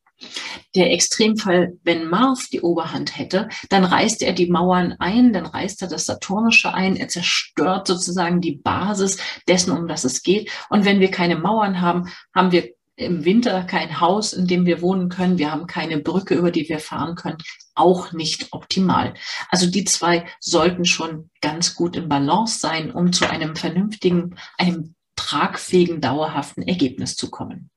Der 0.75 0.91
Extremfall, 0.91 1.73
wenn 1.83 2.09
Mars 2.09 2.49
die 2.49 2.61
Oberhand 2.61 3.17
hätte, 3.17 3.49
dann 3.69 3.85
reißt 3.85 4.23
er 4.23 4.33
die 4.33 4.49
Mauern 4.49 4.95
ein, 4.99 5.31
dann 5.31 5.45
reißt 5.45 5.81
er 5.83 5.87
das 5.87 6.05
Saturnische 6.05 6.73
ein, 6.73 6.95
er 6.95 7.07
zerstört 7.07 7.87
sozusagen 7.87 8.41
die 8.41 8.57
Basis 8.57 9.17
dessen, 9.47 9.71
um 9.71 9.87
das 9.87 10.03
es 10.05 10.23
geht. 10.23 10.51
Und 10.69 10.85
wenn 10.85 10.99
wir 10.99 11.11
keine 11.11 11.35
Mauern 11.35 11.81
haben, 11.81 12.11
haben 12.33 12.51
wir 12.51 12.69
im 12.95 13.25
Winter 13.25 13.63
kein 13.63 14.01
Haus, 14.01 14.33
in 14.33 14.47
dem 14.47 14.65
wir 14.65 14.81
wohnen 14.81 15.09
können. 15.09 15.37
Wir 15.37 15.51
haben 15.51 15.67
keine 15.67 15.99
Brücke, 15.99 16.33
über 16.33 16.49
die 16.49 16.67
wir 16.67 16.79
fahren 16.79 17.15
können. 17.15 17.37
Auch 17.75 18.11
nicht 18.11 18.47
optimal. 18.51 19.13
Also 19.49 19.69
die 19.69 19.83
zwei 19.83 20.25
sollten 20.39 20.83
schon 20.83 21.29
ganz 21.39 21.75
gut 21.75 21.95
im 21.95 22.09
Balance 22.09 22.59
sein, 22.59 22.91
um 22.91 23.13
zu 23.13 23.29
einem 23.29 23.55
vernünftigen, 23.55 24.35
einem 24.57 24.95
tragfähigen, 25.17 25.99
dauerhaften 25.99 26.63
Ergebnis 26.63 27.15
zu 27.15 27.29
kommen. 27.29 27.69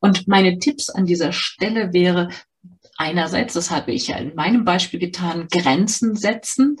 Und 0.00 0.26
meine 0.26 0.58
Tipps 0.58 0.90
an 0.90 1.06
dieser 1.06 1.32
Stelle 1.32 1.92
wäre, 1.92 2.30
einerseits, 2.96 3.54
das 3.54 3.70
habe 3.70 3.92
ich 3.92 4.08
ja 4.08 4.16
in 4.16 4.34
meinem 4.34 4.64
Beispiel 4.64 5.00
getan, 5.00 5.48
Grenzen 5.48 6.16
setzen. 6.16 6.76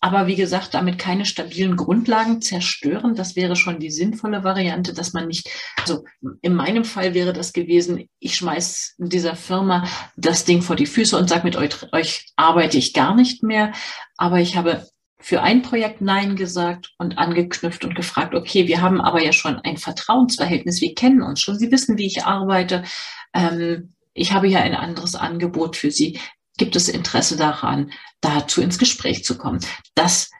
Aber 0.00 0.28
wie 0.28 0.36
gesagt, 0.36 0.74
damit 0.74 0.98
keine 0.98 1.24
stabilen 1.24 1.76
Grundlagen 1.76 2.40
zerstören. 2.40 3.16
Das 3.16 3.34
wäre 3.34 3.56
schon 3.56 3.80
die 3.80 3.90
sinnvolle 3.90 4.44
Variante, 4.44 4.94
dass 4.94 5.12
man 5.12 5.26
nicht, 5.26 5.50
also 5.76 6.04
in 6.40 6.54
meinem 6.54 6.84
Fall 6.84 7.14
wäre 7.14 7.32
das 7.32 7.52
gewesen, 7.52 8.08
ich 8.20 8.36
schmeiß 8.36 8.94
dieser 8.98 9.34
Firma 9.34 9.88
das 10.16 10.44
Ding 10.44 10.62
vor 10.62 10.76
die 10.76 10.86
Füße 10.86 11.18
und 11.18 11.28
sage, 11.28 11.44
mit 11.44 11.56
euch, 11.56 11.92
euch 11.92 12.26
arbeite 12.36 12.78
ich 12.78 12.94
gar 12.94 13.14
nicht 13.16 13.42
mehr. 13.42 13.72
Aber 14.16 14.38
ich 14.38 14.56
habe 14.56 14.86
für 15.20 15.42
ein 15.42 15.62
Projekt 15.62 16.00
Nein 16.00 16.36
gesagt 16.36 16.94
und 16.98 17.18
angeknüpft 17.18 17.84
und 17.84 17.94
gefragt, 17.94 18.34
okay, 18.34 18.68
wir 18.68 18.80
haben 18.80 19.00
aber 19.00 19.22
ja 19.22 19.32
schon 19.32 19.56
ein 19.56 19.76
Vertrauensverhältnis, 19.76 20.80
wir 20.80 20.94
kennen 20.94 21.22
uns 21.22 21.40
schon, 21.40 21.58
Sie 21.58 21.72
wissen, 21.72 21.98
wie 21.98 22.06
ich 22.06 22.24
arbeite. 22.24 22.84
Ähm, 23.34 23.94
ich 24.14 24.32
habe 24.32 24.48
ja 24.48 24.60
ein 24.60 24.74
anderes 24.74 25.14
Angebot 25.14 25.76
für 25.76 25.90
Sie. 25.90 26.20
Gibt 26.56 26.76
es 26.76 26.88
Interesse 26.88 27.36
daran, 27.36 27.92
dazu 28.20 28.60
ins 28.60 28.78
Gespräch 28.78 29.24
zu 29.24 29.38
kommen? 29.38 29.60
Das 29.94 30.30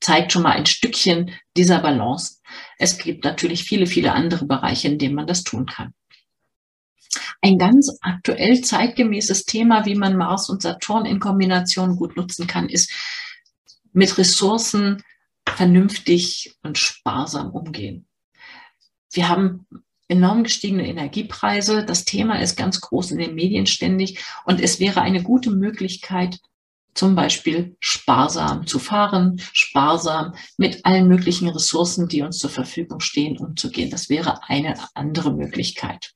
zeigt 0.00 0.32
schon 0.32 0.42
mal 0.42 0.52
ein 0.52 0.66
Stückchen 0.66 1.32
dieser 1.56 1.80
Balance. 1.80 2.38
Es 2.78 2.98
gibt 2.98 3.24
natürlich 3.24 3.64
viele, 3.64 3.86
viele 3.86 4.12
andere 4.12 4.46
Bereiche, 4.46 4.88
in 4.88 4.98
denen 4.98 5.14
man 5.14 5.26
das 5.26 5.44
tun 5.44 5.66
kann. 5.66 5.94
Ein 7.40 7.58
ganz 7.58 7.96
aktuell 8.00 8.60
zeitgemäßes 8.60 9.44
Thema, 9.44 9.86
wie 9.86 9.94
man 9.94 10.16
Mars 10.16 10.48
und 10.48 10.62
Saturn 10.62 11.06
in 11.06 11.20
Kombination 11.20 11.96
gut 11.96 12.16
nutzen 12.16 12.46
kann, 12.46 12.68
ist 12.68 12.92
mit 13.98 14.16
Ressourcen 14.16 15.02
vernünftig 15.56 16.56
und 16.62 16.78
sparsam 16.78 17.50
umgehen. 17.50 18.06
Wir 19.10 19.28
haben 19.28 19.66
enorm 20.06 20.44
gestiegene 20.44 20.86
Energiepreise. 20.86 21.84
Das 21.84 22.04
Thema 22.04 22.40
ist 22.40 22.56
ganz 22.56 22.80
groß 22.80 23.10
in 23.10 23.18
den 23.18 23.34
Medien 23.34 23.66
ständig 23.66 24.24
und 24.44 24.60
es 24.60 24.78
wäre 24.78 25.02
eine 25.02 25.24
gute 25.24 25.50
Möglichkeit, 25.50 26.38
zum 26.94 27.16
Beispiel 27.16 27.76
sparsam 27.80 28.68
zu 28.68 28.78
fahren, 28.78 29.40
sparsam 29.52 30.34
mit 30.56 30.86
allen 30.86 31.08
möglichen 31.08 31.48
Ressourcen, 31.48 32.06
die 32.06 32.22
uns 32.22 32.38
zur 32.38 32.50
Verfügung 32.50 33.00
stehen, 33.00 33.36
umzugehen. 33.36 33.90
Das 33.90 34.08
wäre 34.08 34.48
eine 34.48 34.76
andere 34.94 35.34
Möglichkeit. 35.34 36.12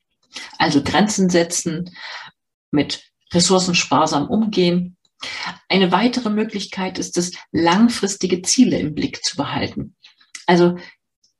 Also 0.56 0.84
Grenzen 0.84 1.30
setzen, 1.30 1.90
mit 2.70 3.02
Ressourcen 3.32 3.74
sparsam 3.74 4.28
umgehen, 4.28 4.96
eine 5.68 5.92
weitere 5.92 6.30
Möglichkeit 6.30 6.98
ist 6.98 7.16
es, 7.16 7.32
langfristige 7.50 8.42
Ziele 8.42 8.78
im 8.78 8.94
Blick 8.94 9.24
zu 9.24 9.36
behalten. 9.36 9.96
Also 10.46 10.76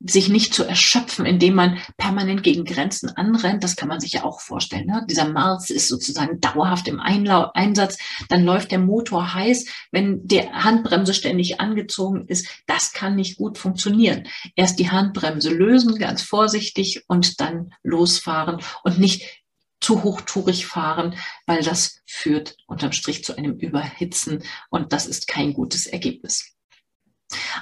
sich 0.05 0.29
nicht 0.29 0.53
zu 0.53 0.65
erschöpfen, 0.65 1.27
indem 1.27 1.55
man 1.55 1.79
permanent 1.97 2.43
gegen 2.43 2.65
Grenzen 2.65 3.11
anrennt. 3.11 3.62
Das 3.62 3.77
kann 3.77 3.89
man 3.89 4.01
sich 4.01 4.12
ja 4.12 4.25
auch 4.25 4.41
vorstellen. 4.41 4.87
Ne? 4.87 5.07
Dieser 5.09 5.29
Mars 5.29 5.71
ist 5.71 5.89
sozusagen 5.89 6.41
dauerhaft 6.41 6.89
im 6.89 6.99
Einlau 6.99 7.51
Einsatz. 7.55 7.99
Dann 8.29 8.45
läuft 8.45 8.73
der 8.73 8.81
Motor 8.81 9.35
heiß, 9.35 9.67
wenn 9.93 10.27
die 10.27 10.41
Handbremse 10.41 11.15
ständig 11.15 11.61
angezogen 11.61 12.27
ist. 12.27 12.49
Das 12.67 12.93
kann 12.93 13.15
nicht 13.15 13.37
gut 13.37 13.59
funktionieren. 13.59 14.25
Erst 14.57 14.79
die 14.79 14.91
Handbremse 14.91 15.51
lösen, 15.51 15.97
ganz 15.99 16.23
vorsichtig 16.23 17.05
und 17.07 17.41
dann 17.41 17.73
losfahren 17.83 18.61
und 18.83 18.99
nicht 18.99 19.41
zu 19.83 20.03
hochtourig 20.03 20.67
fahren, 20.67 21.17
weil 21.47 21.62
das 21.62 22.01
führt 22.07 22.57
unterm 22.67 22.93
Strich 22.93 23.25
zu 23.25 23.37
einem 23.37 23.59
Überhitzen 23.59 24.43
und 24.71 24.93
das 24.93 25.07
ist 25.07 25.29
kein 25.29 25.53
gutes 25.53 25.87
Ergebnis. 25.87 26.55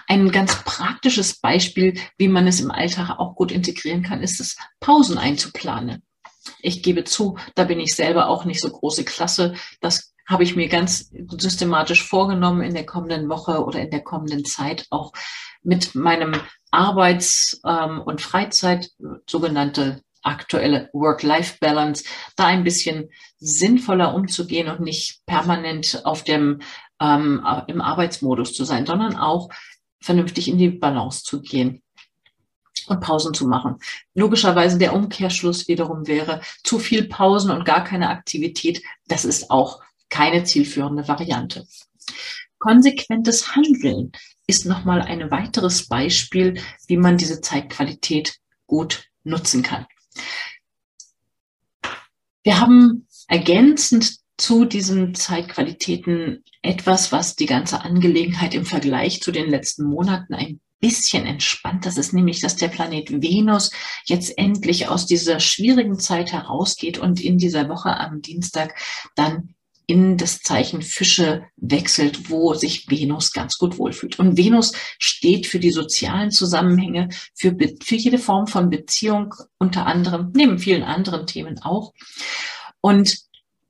Ein 0.06 0.30
ganz 0.30 0.62
praktisches 0.64 1.38
Beispiel, 1.40 1.98
wie 2.18 2.28
man 2.28 2.46
es 2.46 2.60
im 2.60 2.70
Alltag 2.70 3.18
auch 3.18 3.34
gut 3.36 3.52
integrieren 3.52 4.02
kann, 4.02 4.22
ist 4.22 4.40
es, 4.40 4.56
Pausen 4.80 5.18
einzuplanen. 5.18 6.02
Ich 6.60 6.82
gebe 6.82 7.04
zu, 7.04 7.38
da 7.54 7.64
bin 7.64 7.80
ich 7.80 7.94
selber 7.94 8.28
auch 8.28 8.44
nicht 8.44 8.60
so 8.60 8.70
große 8.70 9.04
Klasse. 9.04 9.54
Das 9.80 10.14
habe 10.26 10.42
ich 10.42 10.56
mir 10.56 10.68
ganz 10.68 11.10
systematisch 11.38 12.04
vorgenommen 12.04 12.62
in 12.62 12.74
der 12.74 12.86
kommenden 12.86 13.28
Woche 13.28 13.64
oder 13.64 13.80
in 13.80 13.90
der 13.90 14.02
kommenden 14.02 14.44
Zeit 14.44 14.86
auch 14.90 15.12
mit 15.62 15.94
meinem 15.94 16.34
Arbeits- 16.70 17.60
ähm, 17.66 18.00
und 18.00 18.20
Freizeit, 18.20 18.90
sogenannte 19.28 20.02
aktuelle 20.22 20.90
Work-Life-Balance, 20.92 22.04
da 22.36 22.46
ein 22.46 22.64
bisschen 22.64 23.10
sinnvoller 23.38 24.14
umzugehen 24.14 24.68
und 24.68 24.80
nicht 24.80 25.24
permanent 25.26 26.02
auf 26.04 26.24
dem 26.24 26.60
ähm, 27.00 27.44
im 27.66 27.80
Arbeitsmodus 27.80 28.52
zu 28.52 28.64
sein, 28.64 28.86
sondern 28.86 29.16
auch 29.16 29.48
vernünftig 30.00 30.48
in 30.48 30.58
die 30.58 30.70
Balance 30.70 31.22
zu 31.24 31.40
gehen 31.40 31.82
und 32.88 33.00
Pausen 33.00 33.34
zu 33.34 33.46
machen. 33.46 33.76
Logischerweise 34.14 34.78
der 34.78 34.94
Umkehrschluss 34.94 35.68
wiederum 35.68 36.06
wäre 36.06 36.40
zu 36.64 36.78
viel 36.78 37.08
Pausen 37.08 37.50
und 37.50 37.64
gar 37.64 37.84
keine 37.84 38.10
Aktivität. 38.10 38.82
Das 39.06 39.24
ist 39.24 39.50
auch 39.50 39.80
keine 40.08 40.44
zielführende 40.44 41.06
Variante. 41.08 41.66
Konsequentes 42.58 43.54
Handeln 43.54 44.12
ist 44.46 44.66
nochmal 44.66 45.00
ein 45.02 45.30
weiteres 45.30 45.88
Beispiel, 45.88 46.60
wie 46.88 46.96
man 46.96 47.16
diese 47.16 47.40
Zeitqualität 47.40 48.36
gut 48.66 49.04
nutzen 49.22 49.62
kann. 49.62 49.86
Wir 52.42 52.60
haben 52.60 53.06
ergänzend 53.28 54.18
zu 54.36 54.64
diesen 54.64 55.14
Zeitqualitäten 55.14 56.42
etwas, 56.62 57.12
was 57.12 57.36
die 57.36 57.46
ganze 57.46 57.82
Angelegenheit 57.82 58.54
im 58.54 58.64
Vergleich 58.64 59.20
zu 59.20 59.32
den 59.32 59.50
letzten 59.50 59.84
Monaten 59.84 60.34
ein 60.34 60.60
bisschen 60.80 61.26
entspannt. 61.26 61.84
Das 61.84 61.98
ist 61.98 62.14
nämlich, 62.14 62.40
dass 62.40 62.56
der 62.56 62.68
Planet 62.68 63.22
Venus 63.22 63.70
jetzt 64.06 64.36
endlich 64.38 64.88
aus 64.88 65.06
dieser 65.06 65.38
schwierigen 65.38 65.98
Zeit 65.98 66.32
herausgeht 66.32 66.96
und 66.96 67.20
in 67.20 67.36
dieser 67.36 67.68
Woche 67.68 67.94
am 67.98 68.22
Dienstag 68.22 68.74
dann 69.14 69.54
in 69.90 70.16
das 70.16 70.40
Zeichen 70.40 70.82
Fische 70.82 71.46
wechselt, 71.56 72.30
wo 72.30 72.54
sich 72.54 72.88
Venus 72.88 73.32
ganz 73.32 73.58
gut 73.58 73.76
wohlfühlt. 73.76 74.20
Und 74.20 74.36
Venus 74.36 74.72
steht 75.00 75.48
für 75.48 75.58
die 75.58 75.72
sozialen 75.72 76.30
Zusammenhänge, 76.30 77.08
für, 77.34 77.56
für 77.82 77.96
jede 77.96 78.18
Form 78.18 78.46
von 78.46 78.70
Beziehung, 78.70 79.34
unter 79.58 79.86
anderem, 79.86 80.30
neben 80.32 80.60
vielen 80.60 80.84
anderen 80.84 81.26
Themen 81.26 81.60
auch. 81.62 81.92
Und 82.80 83.18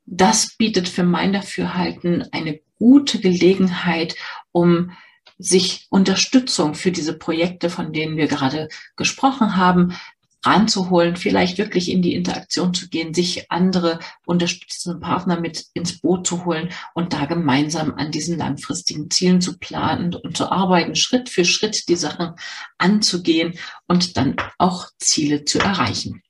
das 0.05 0.57
bietet 0.59 0.91
für 0.91 1.05
mein 1.05 1.33
Dafürhalten 1.33 2.29
eine 2.33 2.61
gute 2.79 3.19
Gelegenheit, 3.19 4.15
um 4.53 4.93
sich 5.39 5.87
Unterstützung 5.89 6.75
für 6.75 6.93
diese 6.93 7.17
Projekte, 7.17 7.71
von 7.71 7.95
denen 7.95 8.19
wir 8.19 8.27
gerade 8.27 8.69
gesprochen 8.97 9.57
haben, 9.57 9.97
ranzuholen, 10.45 11.17
vielleicht 11.17 11.59
wirklich 11.59 11.91
in 11.91 12.03
die 12.03 12.15
Interaktion 12.15 12.73
zu 12.73 12.89
gehen, 12.89 13.13
sich 13.13 13.51
andere 13.51 13.99
unterstützende 14.25 14.99
Partner 14.99 15.39
mit 15.39 15.67
ins 15.75 16.01
Boot 16.01 16.27
zu 16.27 16.45
holen 16.45 16.71
und 16.95 17.13
da 17.13 17.27
gemeinsam 17.27 17.95
an 17.95 18.11
diesen 18.11 18.39
langfristigen 18.39 19.11
Zielen 19.11 19.41
zu 19.41 19.59
planen 19.59 20.15
und 20.15 20.37
zu 20.37 20.51
arbeiten, 20.51 20.97
Schritt 20.97 21.29
für 21.29 21.45
Schritt 21.45 21.89
die 21.89 21.97
Sachen 21.97 22.35
anzugehen 22.79 23.59
und 23.87 24.17
dann 24.17 24.37
auch 24.59 24.89
Ziele 24.99 25.45
zu 25.45 25.59
erreichen. 25.59 26.23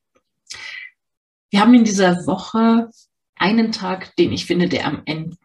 Wir 1.50 1.61
haben 1.61 1.75
in 1.75 1.85
dieser 1.85 2.26
Woche 2.26 2.90
einen 3.37 3.73
Tag, 3.73 4.14
den 4.17 4.33
ich 4.33 4.45
finde, 4.45 4.69
der 4.69 4.87
am 4.87 5.02
Ende, 5.07 5.37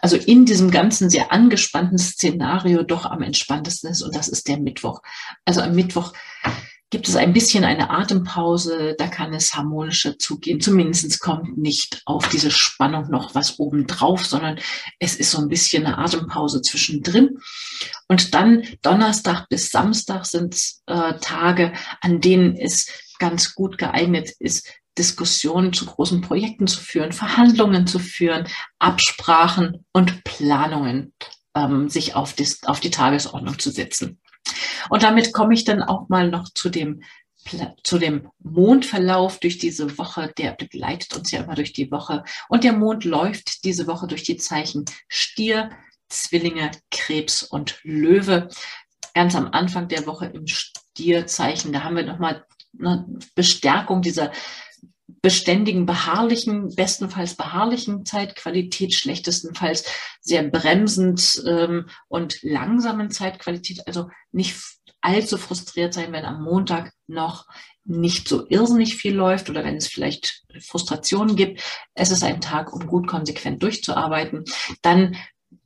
also 0.00 0.16
in 0.16 0.46
diesem 0.46 0.70
ganzen 0.70 1.10
sehr 1.10 1.30
angespannten 1.30 1.98
Szenario 1.98 2.82
doch 2.82 3.04
am 3.04 3.22
entspanntesten 3.22 3.90
ist 3.90 4.02
und 4.02 4.16
das 4.16 4.28
ist 4.28 4.48
der 4.48 4.58
Mittwoch. 4.58 5.02
Also 5.44 5.60
am 5.60 5.74
Mittwoch 5.74 6.14
gibt 6.94 7.08
es 7.08 7.16
ein 7.16 7.32
bisschen 7.32 7.64
eine 7.64 7.90
Atempause, 7.90 8.94
da 8.96 9.08
kann 9.08 9.34
es 9.34 9.52
harmonischer 9.54 10.16
zugehen. 10.16 10.60
Zumindest 10.60 11.18
kommt 11.18 11.58
nicht 11.58 12.00
auf 12.04 12.28
diese 12.28 12.52
Spannung 12.52 13.10
noch 13.10 13.34
was 13.34 13.58
obendrauf, 13.58 14.24
sondern 14.24 14.60
es 15.00 15.16
ist 15.16 15.32
so 15.32 15.38
ein 15.38 15.48
bisschen 15.48 15.86
eine 15.86 15.98
Atempause 15.98 16.62
zwischendrin. 16.62 17.40
Und 18.06 18.32
dann 18.32 18.62
Donnerstag 18.82 19.48
bis 19.48 19.72
Samstag 19.72 20.24
sind 20.24 20.56
äh, 20.86 21.14
Tage, 21.20 21.72
an 22.00 22.20
denen 22.20 22.56
es 22.56 22.86
ganz 23.18 23.56
gut 23.56 23.76
geeignet 23.76 24.30
ist, 24.38 24.68
Diskussionen 24.96 25.72
zu 25.72 25.86
großen 25.86 26.20
Projekten 26.20 26.68
zu 26.68 26.78
führen, 26.78 27.10
Verhandlungen 27.10 27.88
zu 27.88 27.98
führen, 27.98 28.46
Absprachen 28.78 29.84
und 29.92 30.22
Planungen 30.22 31.12
ähm, 31.56 31.88
sich 31.88 32.14
auf, 32.14 32.34
dis, 32.34 32.62
auf 32.62 32.78
die 32.78 32.92
Tagesordnung 32.92 33.58
zu 33.58 33.72
setzen. 33.72 34.20
Und 34.90 35.02
damit 35.02 35.32
komme 35.32 35.54
ich 35.54 35.64
dann 35.64 35.82
auch 35.82 36.08
mal 36.08 36.28
noch 36.28 36.48
zu 36.50 36.68
dem 36.68 37.02
zu 37.82 37.98
dem 37.98 38.30
Mondverlauf 38.38 39.38
durch 39.38 39.58
diese 39.58 39.98
Woche, 39.98 40.32
der 40.38 40.52
begleitet 40.52 41.14
uns 41.14 41.30
ja 41.30 41.42
immer 41.42 41.54
durch 41.54 41.72
die 41.72 41.90
Woche. 41.90 42.24
Und 42.48 42.64
der 42.64 42.72
Mond 42.72 43.04
läuft 43.04 43.64
diese 43.64 43.86
Woche 43.86 44.06
durch 44.06 44.22
die 44.22 44.38
Zeichen 44.38 44.86
Stier, 45.08 45.70
Zwillinge, 46.08 46.70
Krebs 46.90 47.42
und 47.42 47.80
Löwe. 47.82 48.48
Ganz 49.14 49.34
am 49.34 49.48
Anfang 49.48 49.88
der 49.88 50.06
Woche 50.06 50.26
im 50.26 50.46
Stierzeichen, 50.46 51.72
da 51.72 51.84
haben 51.84 51.96
wir 51.96 52.04
nochmal 52.04 52.44
eine 52.78 53.06
Bestärkung 53.34 54.02
dieser 54.02 54.32
beständigen, 55.06 55.86
beharrlichen, 55.86 56.74
bestenfalls 56.74 57.34
beharrlichen 57.34 58.06
Zeitqualität, 58.06 58.94
schlechtestenfalls 58.94 59.84
sehr 60.20 60.42
bremsend 60.42 61.42
ähm, 61.46 61.86
und 62.08 62.42
langsamen 62.42 63.10
Zeitqualität, 63.10 63.86
also 63.86 64.08
nicht 64.32 64.56
allzu 65.00 65.36
frustriert 65.36 65.92
sein, 65.92 66.12
wenn 66.12 66.24
am 66.24 66.42
Montag 66.42 66.92
noch 67.06 67.46
nicht 67.84 68.26
so 68.26 68.46
irrsinnig 68.48 68.96
viel 68.96 69.14
läuft 69.14 69.50
oder 69.50 69.62
wenn 69.62 69.76
es 69.76 69.88
vielleicht 69.88 70.44
Frustrationen 70.60 71.36
gibt. 71.36 71.62
Es 71.94 72.10
ist 72.10 72.24
ein 72.24 72.40
Tag, 72.40 72.72
um 72.72 72.86
gut 72.86 73.06
konsequent 73.06 73.62
durchzuarbeiten. 73.62 74.44
Dann 74.80 75.16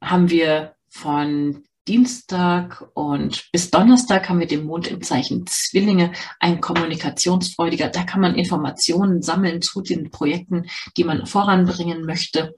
haben 0.03 0.29
wir 0.31 0.75
von 0.89 1.65
Dienstag 1.89 2.87
und 2.93 3.51
bis 3.51 3.71
Donnerstag 3.71 4.29
haben 4.29 4.41
wir 4.41 4.47
den 4.47 4.67
Mond 4.67 4.89
im 4.89 5.01
Zeichen 5.01 5.47
Zwillinge, 5.47 6.13
ein 6.39 6.61
kommunikationsfreudiger. 6.61 7.89
Da 7.89 8.03
kann 8.03 8.21
man 8.21 8.35
Informationen 8.35 9.23
sammeln 9.23 9.63
zu 9.63 9.81
den 9.81 10.11
Projekten, 10.11 10.67
die 10.99 11.05
man 11.05 11.25
voranbringen 11.25 12.05
möchte. 12.05 12.55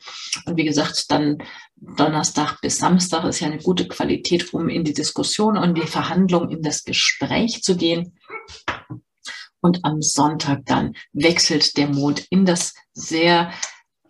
Und 0.47 0.57
wie 0.57 0.65
gesagt, 0.65 1.13
dann 1.13 1.39
Donnerstag 1.77 2.61
bis 2.61 2.79
Samstag 2.79 3.25
ist 3.25 3.39
ja 3.39 3.47
eine 3.47 3.59
gute 3.59 3.87
Qualität, 3.87 4.53
um 4.53 4.69
in 4.69 4.83
die 4.83 4.95
Diskussion 4.95 5.57
und 5.57 5.79
die 5.79 5.87
Verhandlung, 5.87 6.51
in 6.51 6.63
das 6.63 6.83
Gespräch 6.83 7.63
zu 7.63 7.77
gehen. 7.77 8.19
Und 9.61 9.85
am 9.85 10.03
Sonntag 10.03 10.63
dann 10.65 10.97
wechselt 11.13 11.77
der 11.77 11.87
Mond 11.87 12.27
in 12.31 12.47
das 12.47 12.75
sehr 12.95 13.53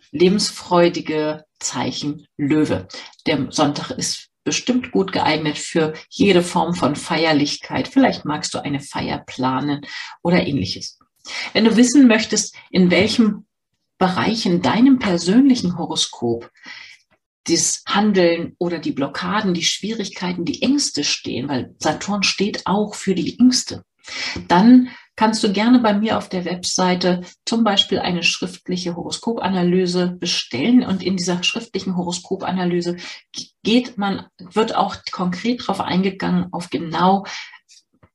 lebensfreudige 0.09 1.45
Zeichen 1.59 2.25
Löwe. 2.37 2.87
Der 3.27 3.51
Sonntag 3.51 3.91
ist 3.91 4.30
bestimmt 4.43 4.91
gut 4.91 5.11
geeignet 5.11 5.57
für 5.57 5.93
jede 6.09 6.41
Form 6.41 6.73
von 6.73 6.95
Feierlichkeit. 6.95 7.87
Vielleicht 7.87 8.25
magst 8.25 8.53
du 8.53 8.63
eine 8.63 8.79
Feier 8.79 9.19
planen 9.19 9.85
oder 10.21 10.45
ähnliches. 10.45 10.97
Wenn 11.53 11.65
du 11.65 11.77
wissen 11.77 12.07
möchtest, 12.07 12.55
in 12.71 12.89
welchem 12.91 13.45
Bereich 13.97 14.45
in 14.45 14.61
deinem 14.61 14.97
persönlichen 14.97 15.77
Horoskop 15.77 16.49
das 17.45 17.83
Handeln 17.87 18.55
oder 18.57 18.79
die 18.79 18.91
Blockaden, 18.91 19.53
die 19.53 19.63
Schwierigkeiten, 19.63 20.45
die 20.45 20.61
Ängste 20.61 21.03
stehen, 21.03 21.49
weil 21.49 21.75
Saturn 21.79 22.23
steht 22.23 22.65
auch 22.65 22.95
für 22.95 23.15
die 23.15 23.37
Ängste, 23.39 23.83
dann 24.47 24.89
kannst 25.21 25.43
du 25.43 25.53
gerne 25.53 25.77
bei 25.77 25.93
mir 25.93 26.17
auf 26.17 26.29
der 26.29 26.45
Webseite 26.45 27.21
zum 27.45 27.63
Beispiel 27.63 27.99
eine 27.99 28.23
schriftliche 28.23 28.95
Horoskopanalyse 28.95 30.17
bestellen. 30.19 30.83
Und 30.83 31.03
in 31.03 31.15
dieser 31.15 31.43
schriftlichen 31.43 31.95
Horoskopanalyse 31.95 32.97
geht 33.61 33.99
man, 33.99 34.25
wird 34.39 34.75
auch 34.75 34.95
konkret 35.11 35.61
darauf 35.61 35.79
eingegangen, 35.79 36.47
auf 36.51 36.71
genau 36.71 37.25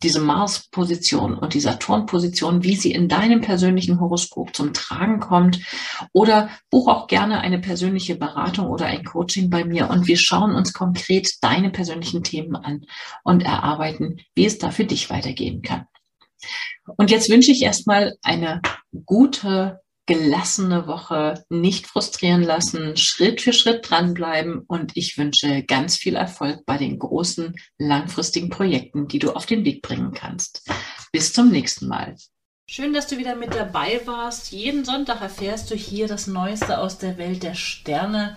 diese 0.03 0.19
Mars-Position 0.19 1.39
und 1.39 1.55
die 1.55 1.61
Saturn-Position, 1.61 2.65
wie 2.65 2.75
sie 2.75 2.91
in 2.91 3.09
deinem 3.09 3.41
persönlichen 3.41 4.01
Horoskop 4.01 4.57
zum 4.57 4.75
Tragen 4.75 5.21
kommt. 5.21 5.61
Oder 6.13 6.51
buch 6.71 6.89
auch 6.89 7.07
gerne 7.07 7.41
eine 7.41 7.61
persönliche 7.61 8.17
Beratung 8.17 8.67
oder 8.67 8.87
ein 8.87 9.05
Coaching 9.05 9.49
bei 9.49 9.65
mir 9.65 9.91
und 9.91 10.09
wir 10.09 10.17
schauen 10.17 10.57
uns 10.57 10.73
konkret 10.73 11.35
deine 11.41 11.71
persönlichen 11.71 12.25
Themen 12.25 12.57
an 12.57 12.85
und 13.23 13.45
erarbeiten, 13.45 14.19
wie 14.35 14.47
es 14.47 14.59
da 14.59 14.73
für 14.73 14.87
dich 14.87 15.09
weitergehen 15.09 15.63
kann. 15.63 15.87
Und 16.97 17.11
jetzt 17.11 17.29
wünsche 17.29 17.51
ich 17.51 17.63
erstmal 17.63 18.17
eine 18.23 18.61
gute, 19.05 19.81
gelassene 20.07 20.87
Woche, 20.87 21.45
nicht 21.49 21.87
frustrieren 21.87 22.43
lassen, 22.43 22.97
Schritt 22.97 23.41
für 23.41 23.53
Schritt 23.53 23.91
dranbleiben 23.91 24.61
und 24.61 24.97
ich 24.97 25.19
wünsche 25.19 25.65
ganz 25.65 25.97
viel 25.97 26.15
Erfolg 26.15 26.65
bei 26.65 26.79
den 26.79 26.99
großen, 26.99 27.57
langfristigen 27.79 28.49
Projekten, 28.49 29.09
die 29.09 29.19
du 29.19 29.33
auf 29.33 29.47
den 29.47 29.65
Weg 29.65 29.83
bringen 29.83 30.13
kannst. 30.13 30.63
Bis 31.11 31.33
zum 31.33 31.51
nächsten 31.51 31.89
Mal. 31.89 32.15
Schön, 32.69 32.93
dass 32.93 33.07
du 33.07 33.19
wieder 33.19 33.37
mit 33.37 33.55
dabei 33.55 34.01
warst. 34.07 34.53
Jeden 34.53 34.85
Sonntag 34.85 35.21
erfährst 35.21 35.71
du 35.71 35.75
hier 35.75 36.09
das 36.09 36.27
Neueste 36.27 36.79
aus 36.79 36.99
der 36.99 37.17
Welt 37.19 37.43
der 37.43 37.55
Sterne. 37.55 38.37